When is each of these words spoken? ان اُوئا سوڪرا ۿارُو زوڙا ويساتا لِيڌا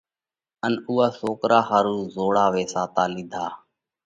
ان 0.65 0.73
اُوئا 0.87 1.07
سوڪرا 1.19 1.59
ۿارُو 1.69 1.97
زوڙا 2.13 2.45
ويساتا 2.53 3.03
لِيڌا 3.13 3.45